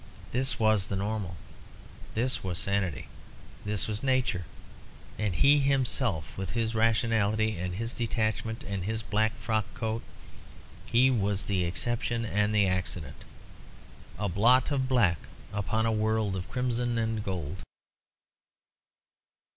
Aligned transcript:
This 0.31 0.57
was 0.59 0.87
the 0.87 0.95
normal, 0.95 1.37
this 2.15 2.43
was 2.43 2.57
sanity, 2.57 3.07
this 3.65 3.87
was 3.87 4.01
nature; 4.01 4.45
and 5.19 5.35
he 5.35 5.59
himself, 5.59 6.35
with 6.35 6.53
his 6.53 6.73
rationality 6.73 7.55
and 7.59 7.75
his 7.75 7.93
detachment 7.93 8.63
and 8.63 8.85
his 8.85 9.03
black 9.03 9.37
frock 9.37 9.65
coat, 9.75 10.01
he 10.87 11.11
was 11.11 11.45
the 11.45 11.65
exception 11.65 12.25
and 12.25 12.51
the 12.55 12.65
accident 12.65 13.17
a 14.17 14.27
blot 14.27 14.71
of 14.71 14.87
black 14.87 15.19
upon 15.53 15.85
a 15.85 15.91
world 15.91 16.35
of 16.35 16.49
crimson 16.49 16.97
and 16.97 17.23
gold. 17.23 17.57